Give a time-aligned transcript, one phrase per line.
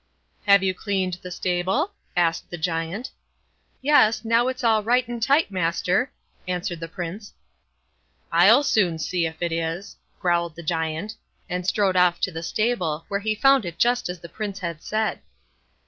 [0.47, 3.11] "Have you cleaned the stable?" asked the Giant.
[3.83, 6.11] "Yes, now it's all right and tight, master",
[6.47, 7.33] answered the Prince.
[8.31, 11.13] "I'll soon see if it is", growled the Giant,
[11.47, 14.81] and strode off to the stable, where he found it just as the Prince had
[14.81, 15.19] said.